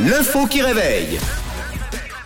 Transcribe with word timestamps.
l'info 0.00 0.46
qui 0.46 0.62
réveille. 0.62 1.18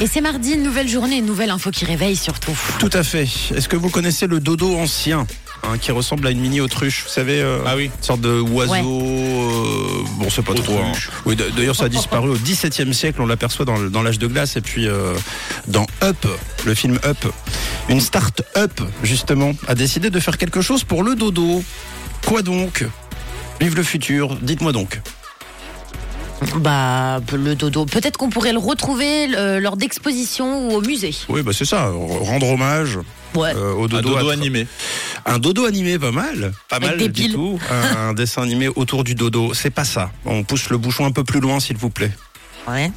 Et 0.00 0.06
c'est 0.06 0.20
mardi, 0.20 0.52
une 0.52 0.62
nouvelle 0.62 0.88
journée, 0.88 1.18
une 1.18 1.26
nouvelle 1.26 1.50
info 1.50 1.70
qui 1.70 1.84
réveille 1.84 2.16
surtout. 2.16 2.56
Tout 2.78 2.90
à 2.92 3.02
fait. 3.04 3.28
Est-ce 3.54 3.68
que 3.68 3.76
vous 3.76 3.90
connaissez 3.90 4.26
le 4.26 4.40
dodo 4.40 4.76
ancien 4.76 5.24
hein, 5.62 5.78
qui 5.80 5.92
ressemble 5.92 6.26
à 6.26 6.30
une 6.30 6.40
mini 6.40 6.60
autruche, 6.60 7.04
vous 7.04 7.10
savez, 7.10 7.40
euh, 7.40 7.60
Ah 7.64 7.76
oui. 7.76 7.84
une 7.96 8.02
sorte 8.04 8.20
de 8.20 8.40
oiseau. 8.40 8.72
Ouais. 8.72 8.80
euh, 8.80 10.02
bon, 10.18 10.28
c'est 10.30 10.44
pas 10.44 10.54
trop. 10.54 10.78
hein. 10.78 10.92
Oui, 11.26 11.36
d'ailleurs, 11.36 11.76
ça 11.76 11.84
a 11.84 11.88
disparu 11.88 12.30
au 12.30 12.34
XVIIe 12.34 12.92
siècle. 12.92 13.20
On 13.22 13.26
l'aperçoit 13.26 13.64
dans 13.64 14.02
l'âge 14.02 14.18
de 14.18 14.26
glace 14.26 14.56
et 14.56 14.60
puis 14.60 14.88
euh, 14.88 15.14
dans 15.68 15.86
Up, 16.02 16.26
le 16.66 16.74
film 16.74 16.98
Up, 17.04 17.24
une 17.88 18.00
start-up 18.00 18.80
justement 19.04 19.52
a 19.68 19.74
décidé 19.76 20.10
de 20.10 20.18
faire 20.20 20.38
quelque 20.38 20.60
chose 20.60 20.82
pour 20.82 21.04
le 21.04 21.14
dodo. 21.14 21.62
Quoi 22.26 22.42
donc? 22.42 22.84
Vive 23.60 23.76
le 23.76 23.84
futur. 23.84 24.36
Dites-moi 24.42 24.72
donc. 24.72 25.00
Bah, 26.56 27.20
le 27.32 27.54
dodo. 27.54 27.86
Peut-être 27.86 28.16
qu'on 28.16 28.30
pourrait 28.30 28.52
le 28.52 28.58
retrouver 28.58 29.28
euh, 29.36 29.60
lors 29.60 29.76
d'expositions 29.76 30.68
ou 30.68 30.74
au 30.76 30.80
musée. 30.80 31.14
Oui, 31.28 31.42
bah 31.42 31.52
c'est 31.54 31.64
ça. 31.64 31.86
Rendre 31.90 32.48
hommage 32.50 32.98
Ouais. 33.34 33.52
euh, 33.56 33.72
au 33.74 33.84
Un 33.84 33.88
dodo. 33.88 34.14
dodo 34.14 34.30
animé. 34.30 34.66
Un 35.26 35.38
dodo 35.38 35.64
animé, 35.66 35.98
pas 35.98 36.12
mal. 36.12 36.52
Pas 36.68 36.76
Avec 36.76 36.90
mal 36.90 36.98
des 36.98 37.08
du 37.08 37.22
piles. 37.22 37.32
tout. 37.34 37.58
Un, 37.70 38.08
un 38.08 38.12
dessin 38.14 38.42
animé 38.42 38.68
autour 38.68 39.02
du 39.04 39.14
dodo. 39.14 39.54
C'est 39.54 39.70
pas 39.70 39.84
ça. 39.84 40.12
On 40.24 40.44
pousse 40.44 40.70
le 40.70 40.78
bouchon 40.78 41.04
un 41.06 41.10
peu 41.10 41.24
plus 41.24 41.40
loin, 41.40 41.58
s'il 41.60 41.76
vous 41.76 41.90
plaît. 41.90 42.12
Ouais. 42.68 42.92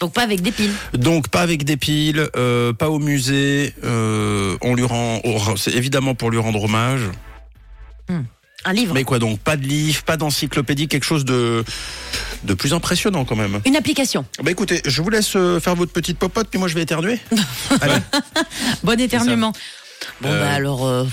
Donc 0.00 0.12
pas 0.12 0.22
avec 0.22 0.42
des 0.42 0.50
piles. 0.50 0.72
Donc, 0.92 1.28
pas 1.28 1.40
avec 1.42 1.64
des 1.64 1.76
piles, 1.76 2.28
euh, 2.36 2.72
pas 2.72 2.90
au 2.90 2.98
musée. 2.98 3.72
euh, 3.84 4.56
on 4.60 4.74
lui 4.74 4.84
rend. 4.84 5.20
oh, 5.24 5.38
C'est 5.56 5.72
évidemment 5.74 6.14
pour 6.16 6.30
lui 6.30 6.38
rendre 6.38 6.62
hommage. 6.64 7.02
Un 8.64 8.72
livre. 8.72 8.94
Mais 8.94 9.04
quoi 9.04 9.18
donc 9.18 9.38
Pas 9.40 9.56
de 9.56 9.64
livre, 9.66 10.02
pas 10.04 10.16
d'encyclopédie, 10.16 10.88
quelque 10.88 11.04
chose 11.04 11.24
de 11.24 11.64
de 12.44 12.54
plus 12.54 12.72
impressionnant 12.74 13.24
quand 13.24 13.36
même. 13.36 13.60
Une 13.64 13.76
application. 13.76 14.24
Bah 14.42 14.50
écoutez, 14.50 14.82
je 14.84 15.00
vous 15.02 15.08
laisse 15.10 15.32
euh, 15.36 15.60
faire 15.60 15.74
votre 15.74 15.92
petite 15.92 16.18
popote, 16.18 16.48
puis 16.50 16.58
moi 16.58 16.68
je 16.68 16.74
vais 16.74 16.82
éternuer. 16.82 17.18
Allez. 17.80 17.94
Bon 18.82 18.98
éternuement. 19.00 19.52
Bon 20.20 20.28
Euh. 20.28 20.40
bah 20.40 20.52
alors, 20.52 20.86
euh, 20.86 21.04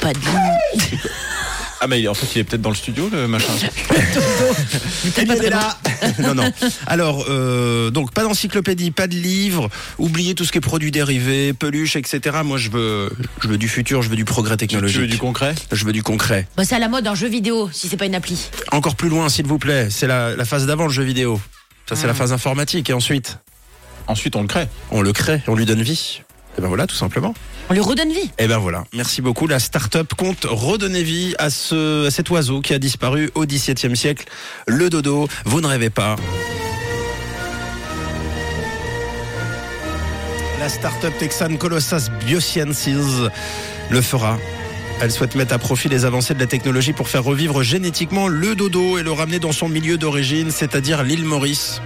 pas 0.00 0.12
de 0.12 0.18
livre. 0.18 0.98
Ah 1.84 1.88
mais 1.88 2.06
en 2.06 2.14
fait 2.14 2.26
il 2.36 2.38
est 2.38 2.44
peut-être 2.44 2.62
dans 2.62 2.70
le 2.70 2.76
studio 2.76 3.08
le 3.12 3.26
machin. 3.26 3.52
Eh 5.18 5.24
bien, 5.24 5.34
elle 5.34 5.44
est 5.46 5.50
là. 5.50 5.76
non, 6.20 6.34
non. 6.34 6.52
Alors, 6.86 7.24
euh, 7.28 7.90
donc, 7.90 8.12
pas 8.12 8.22
d'encyclopédie, 8.22 8.90
pas 8.92 9.06
de 9.08 9.14
livre. 9.14 9.68
Oubliez 9.98 10.34
tout 10.36 10.44
ce 10.44 10.52
qui 10.52 10.58
est 10.58 10.60
produits 10.60 10.90
dérivés, 10.92 11.52
peluches, 11.52 11.96
etc. 11.96 12.38
Moi, 12.44 12.56
je 12.58 12.70
veux, 12.70 13.10
je 13.40 13.48
veux 13.48 13.58
du 13.58 13.68
futur, 13.68 14.02
je 14.02 14.08
veux 14.08 14.16
du 14.16 14.24
progrès 14.24 14.54
Tu 14.56 14.66
technologique. 14.68 15.00
veux 15.00 15.06
du 15.08 15.18
concret 15.18 15.54
Je 15.72 15.84
veux 15.84 15.92
du 15.92 16.02
concret. 16.02 16.46
Bah 16.56 16.64
c'est 16.64 16.76
à 16.76 16.78
la 16.78 16.88
mode 16.88 17.06
un 17.06 17.14
jeu 17.14 17.28
vidéo, 17.28 17.68
si 17.72 17.88
c'est 17.88 17.96
pas 17.96 18.06
une 18.06 18.14
appli. 18.14 18.48
Encore 18.70 18.94
plus 18.94 19.08
loin, 19.08 19.28
s'il 19.28 19.46
vous 19.46 19.58
plaît. 19.58 19.88
C'est 19.90 20.06
la, 20.06 20.36
la 20.36 20.44
phase 20.44 20.66
d'avant, 20.66 20.84
le 20.86 20.92
jeu 20.92 21.02
vidéo. 21.02 21.40
Ça, 21.88 21.96
c'est 21.96 22.06
la 22.06 22.14
phase 22.14 22.32
informatique. 22.32 22.90
Et 22.90 22.92
ensuite, 22.92 23.38
Ensuite 24.06 24.34
on 24.36 24.42
le 24.42 24.48
crée. 24.48 24.66
on 24.90 25.00
le 25.02 25.12
crée, 25.12 25.42
on 25.46 25.54
lui 25.54 25.64
donne 25.66 25.82
vie. 25.82 26.22
Et 26.58 26.60
ben 26.60 26.68
voilà, 26.68 26.86
tout 26.86 26.94
simplement. 26.94 27.34
On 27.70 27.74
lui 27.74 27.80
redonne 27.80 28.10
vie. 28.10 28.30
Et 28.38 28.46
ben 28.46 28.58
voilà. 28.58 28.84
Merci 28.92 29.22
beaucoup. 29.22 29.46
La 29.46 29.58
start-up 29.58 30.12
compte 30.14 30.44
redonner 30.44 31.02
vie 31.02 31.34
à, 31.38 31.48
ce, 31.50 32.06
à 32.06 32.10
cet 32.10 32.28
oiseau 32.30 32.60
qui 32.60 32.74
a 32.74 32.78
disparu 32.78 33.30
au 33.34 33.46
XVIIe 33.46 33.96
siècle. 33.96 34.26
Le 34.66 34.90
dodo. 34.90 35.28
Vous 35.44 35.60
ne 35.60 35.66
rêvez 35.66 35.90
pas. 35.90 36.16
La 40.58 40.68
start-up 40.68 41.12
texane 41.18 41.58
Colossus 41.58 42.10
Biosciences 42.24 42.88
le 43.90 44.00
fera. 44.00 44.38
Elle 45.00 45.10
souhaite 45.10 45.34
mettre 45.34 45.54
à 45.54 45.58
profit 45.58 45.88
les 45.88 46.04
avancées 46.04 46.34
de 46.34 46.38
la 46.38 46.46
technologie 46.46 46.92
pour 46.92 47.08
faire 47.08 47.24
revivre 47.24 47.64
génétiquement 47.64 48.28
le 48.28 48.54
dodo 48.54 48.98
et 48.98 49.02
le 49.02 49.10
ramener 49.10 49.40
dans 49.40 49.50
son 49.50 49.68
milieu 49.68 49.98
d'origine, 49.98 50.52
c'est-à-dire 50.52 51.02
l'île 51.02 51.24
Maurice. 51.24 51.82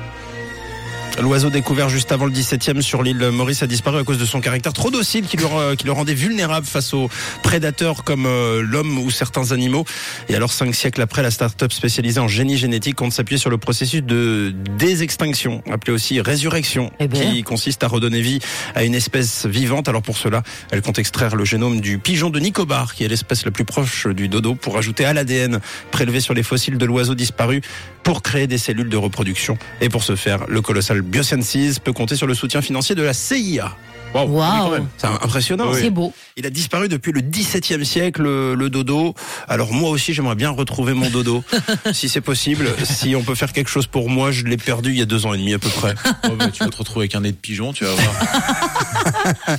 L'oiseau 1.21 1.49
découvert 1.49 1.89
juste 1.89 2.13
avant 2.13 2.27
le 2.27 2.31
17e 2.31 2.83
sur 2.83 3.03
l'île 3.03 3.31
Maurice 3.33 3.63
a 3.63 3.67
disparu 3.67 3.99
à 3.99 4.05
cause 4.05 4.19
de 4.19 4.27
son 4.27 4.41
caractère 4.41 4.75
trop 4.75 4.91
docile 4.91 5.27
qui 5.27 5.39
le, 5.39 5.45
re- 5.45 5.75
qui 5.75 5.87
le 5.87 5.93
rendait 5.93 6.13
vulnérable 6.15 6.67
face 6.67 6.93
aux 6.93 7.09
prédateurs 7.43 8.05
comme 8.05 8.27
euh, 8.27 8.61
l'homme 8.63 8.99
ou 8.99 9.11
certains 9.11 9.51
animaux. 9.53 9.87
Et 10.29 10.37
alors, 10.37 10.53
cinq 10.53 10.75
siècles 10.75 11.01
après, 11.01 11.23
la 11.23 11.31
start-up 11.31 11.73
spécialisée 11.73 12.21
en 12.21 12.29
génie 12.29 12.59
génétique 12.59 12.97
compte 12.97 13.13
s'appuyer 13.13 13.39
sur 13.41 13.49
le 13.49 13.57
processus 13.57 14.03
de 14.03 14.55
désextinction, 14.79 15.63
appelé 15.73 15.93
aussi 15.95 16.21
résurrection, 16.21 16.93
Eh 17.01 17.09
ben. 17.09 17.19
qui 17.33 17.43
consiste 17.43 17.83
à 17.83 17.89
redonner 17.89 18.21
vie 18.21 18.39
à 18.75 18.85
une 18.85 18.95
espèce 18.95 19.47
vivante. 19.47 19.89
Alors 19.89 20.03
pour 20.03 20.19
cela, 20.19 20.43
elle 20.71 20.83
compte 20.83 20.99
extraire 20.99 21.35
le 21.35 21.47
génome 21.47 21.81
du 21.81 21.99
pigeon 21.99 22.29
de 22.29 22.39
Nicobar, 22.39 22.95
qui 22.95 23.05
est 23.05 23.09
l'espèce 23.09 23.45
la 23.47 23.51
plus 23.51 23.65
proche 23.65 24.07
du 24.07 24.29
dodo, 24.29 24.55
pour 24.55 24.77
ajouter 24.77 25.07
à 25.07 25.15
l'ADN 25.15 25.61
prélevé 25.91 26.21
sur 26.21 26.35
les 26.35 26.43
fossiles 26.43 26.77
de 26.77 26.85
l'oiseau 26.85 27.15
disparu 27.15 27.63
pour 28.07 28.23
créer 28.23 28.47
des 28.47 28.57
cellules 28.57 28.89
de 28.89 28.97
reproduction. 28.97 29.59
Et 29.81 29.89
pour 29.89 30.05
ce 30.05 30.15
faire, 30.15 30.47
le 30.47 30.63
colossal 30.63 31.03
Biosciences 31.03 31.81
peut 31.83 31.93
compter 31.93 32.15
sur 32.15 32.29
le 32.29 32.35
soutien 32.35 32.63
financier 32.63 32.95
de 32.95 33.03
la 33.03 33.13
CIA. 33.13 33.77
Quand 34.13 34.71
même. 34.71 34.87
C'est 34.97 35.09
impressionnant. 35.09 35.75
C'est 35.75 35.91
beau. 35.91 36.15
Il 36.37 36.47
a 36.47 36.51
disparu 36.51 36.89
depuis 36.89 37.11
le 37.11 37.21
XVIIe 37.21 37.85
siècle, 37.85 38.23
le, 38.23 38.55
le 38.55 38.71
dodo. 38.71 39.17
Alors 39.49 39.73
moi 39.73 39.91
aussi, 39.91 40.15
j'aimerais 40.15 40.37
bien 40.37 40.51
retrouver 40.51 40.95
mon 40.95 41.11
dodo, 41.11 41.43
si 41.93 42.09
c'est 42.09 42.21
possible. 42.21 42.69
Si 42.85 43.17
on 43.17 43.25
peut 43.25 43.35
faire 43.35 43.53
quelque 43.53 43.71
chose 43.71 43.89
pour 43.89 44.09
moi, 44.09 44.31
je 44.31 44.45
l'ai 44.45 44.57
perdu 44.57 44.91
il 44.91 44.99
y 44.99 45.03
a 45.03 45.05
deux 45.05 45.27
ans 45.27 45.35
et 45.35 45.39
demi 45.39 45.53
à 45.53 45.59
peu 45.59 45.69
près. 45.69 45.95
Oh, 46.29 46.37
bah, 46.37 46.49
tu 46.53 46.63
vas 46.63 46.71
te 46.71 46.77
retrouver 46.77 47.05
avec 47.05 47.15
un 47.17 47.21
nez 47.21 47.33
de 47.33 47.37
pigeon, 47.37 47.73
tu 47.73 47.85
vas 47.85 47.93
voir. 47.93 49.59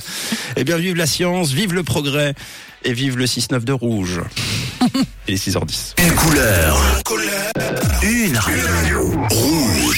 Eh 0.56 0.64
bien, 0.64 0.78
vive 0.78 0.96
la 0.96 1.06
science, 1.06 1.52
vive 1.52 1.74
le 1.74 1.82
progrès 1.82 2.34
et 2.84 2.94
vive 2.94 3.18
le 3.18 3.26
6-9 3.26 3.64
de 3.64 3.72
rouge. 3.72 4.22
Et 5.26 5.32
les 5.32 5.36
6h10. 5.38 5.94
Une 5.98 6.14
couleur. 6.14 6.78
Une 8.02 8.36
radio. 8.36 9.12
Rouge. 9.30 9.96